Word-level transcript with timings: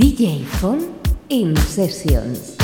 DJ 0.00 0.46
Phone 0.46 0.98
in 1.28 1.54
Sessions. 1.56 2.59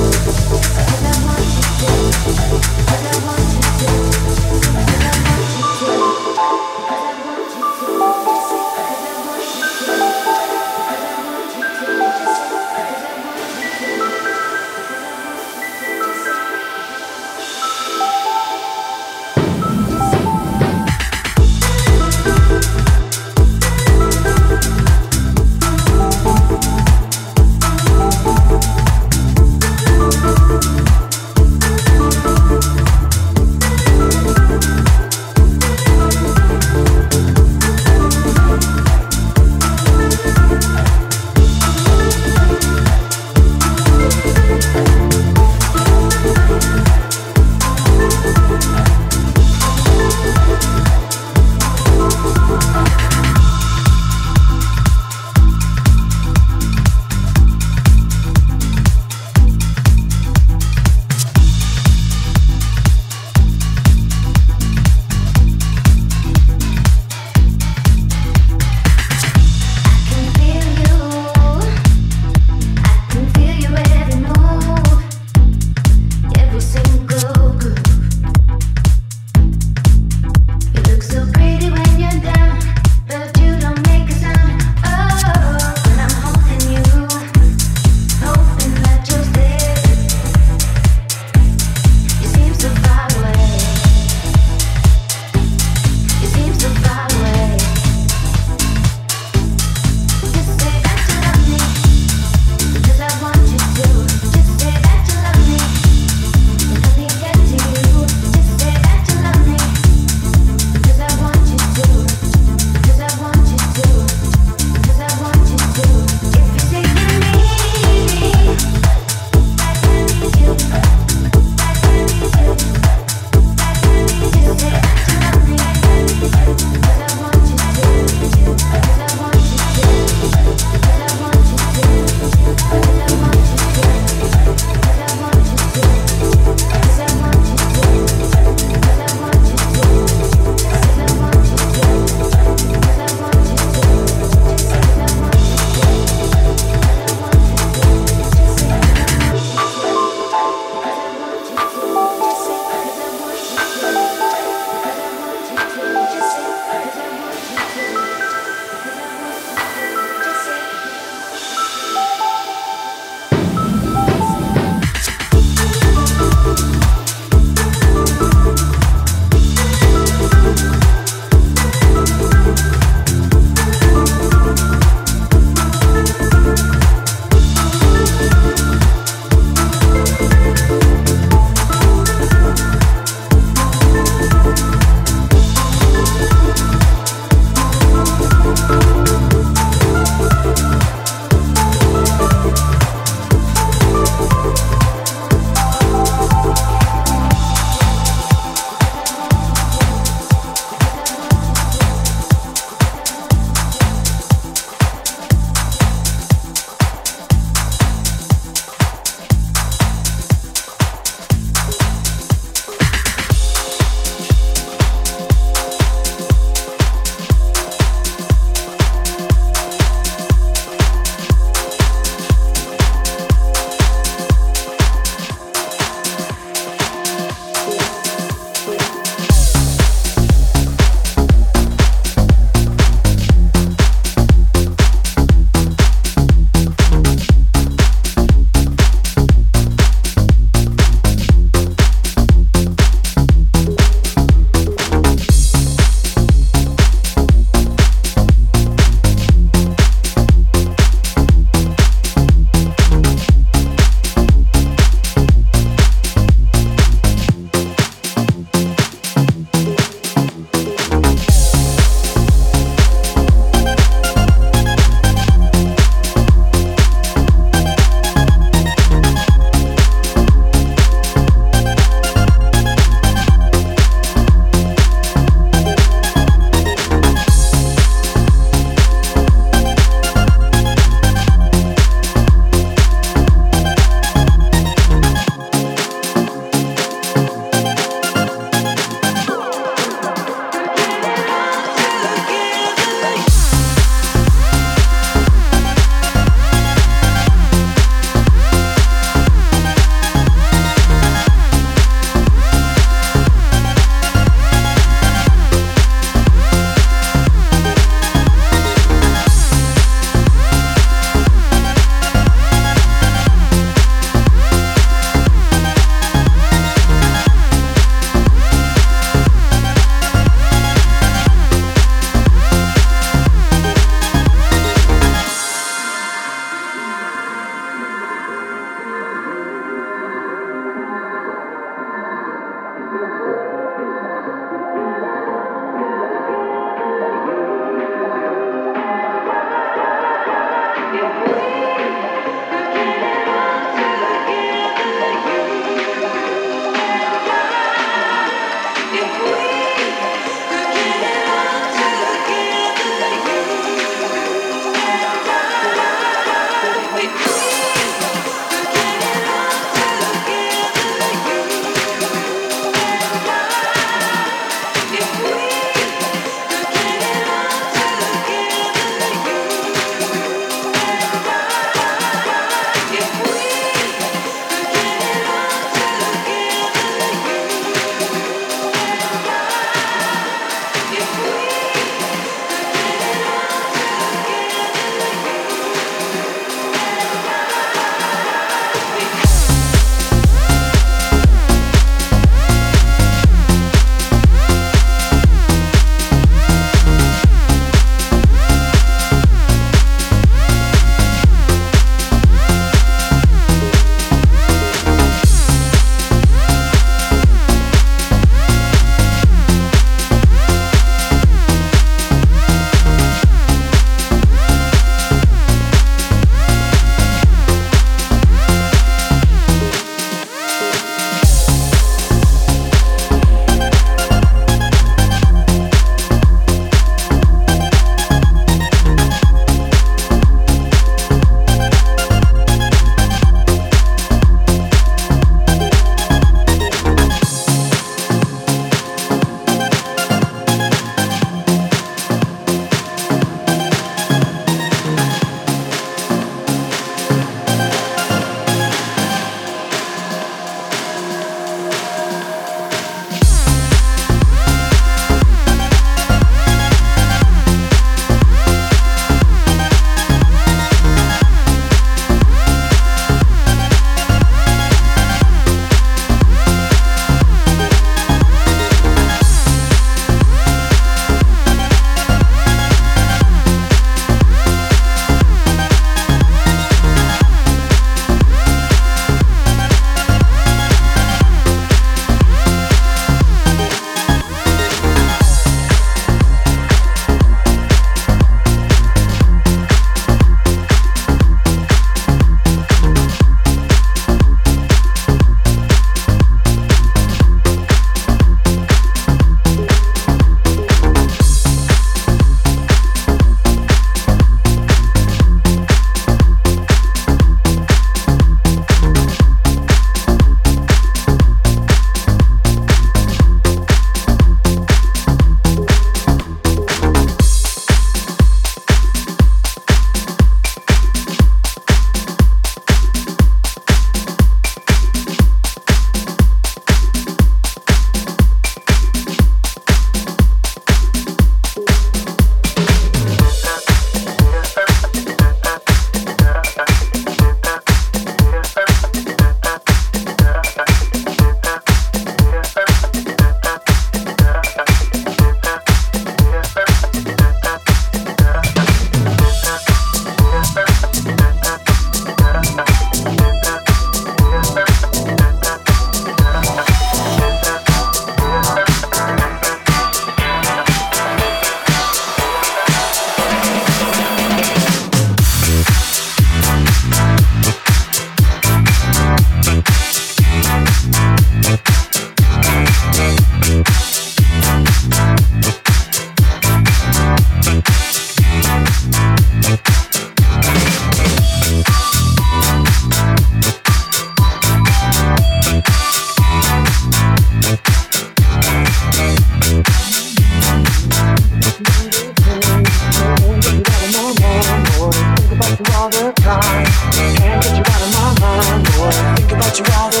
all 599.77 599.89
the 599.89 600.00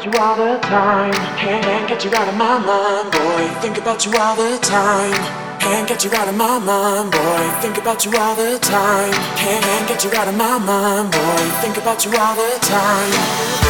about 0.00 0.14
you 0.14 0.20
all 0.22 0.36
the 0.36 0.58
time. 0.60 1.12
Can't, 1.36 1.88
get 1.88 2.04
you 2.04 2.10
out 2.14 2.28
of 2.28 2.34
my 2.34 2.58
mind, 2.58 3.12
boy. 3.12 3.60
Think 3.60 3.76
about 3.76 4.06
you 4.06 4.12
all 4.16 4.34
the 4.34 4.58
time. 4.62 5.12
Can't 5.60 5.86
get 5.86 6.04
you 6.04 6.10
out 6.14 6.28
of 6.28 6.36
my 6.36 6.58
mind, 6.58 7.12
boy. 7.12 7.60
Think 7.60 7.76
about 7.76 8.04
you 8.06 8.12
all 8.16 8.34
the 8.34 8.58
time. 8.60 9.12
Can't 9.36 9.88
get 9.88 10.04
you 10.04 10.10
out 10.14 10.28
of 10.28 10.36
my 10.36 10.58
mind, 10.58 11.12
boy. 11.12 11.60
Think 11.60 11.76
about 11.76 12.04
you 12.04 12.12
all 12.16 12.34
the 12.34 12.58
time. 12.60 13.69